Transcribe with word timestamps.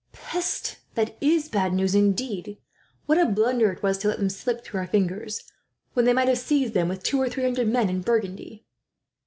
"Peste! 0.13 0.77
That 0.95 1.15
is 1.21 1.47
bad 1.47 1.73
news, 1.75 1.93
indeed. 1.93 2.57
What 3.05 3.19
a 3.19 3.25
blunder 3.27 3.71
it 3.71 3.83
was 3.83 3.99
to 3.99 4.07
let 4.07 4.17
them 4.17 4.31
slip 4.31 4.63
through 4.65 4.79
their 4.79 4.87
fingers, 4.87 5.43
when 5.93 6.05
they 6.05 6.13
might 6.13 6.27
have 6.27 6.39
seized 6.39 6.73
them 6.73 6.87
with 6.87 7.03
two 7.03 7.21
or 7.21 7.29
three 7.29 7.43
hundred 7.43 7.67
men, 7.67 7.87
in 7.87 8.01
Burgundy." 8.01 8.65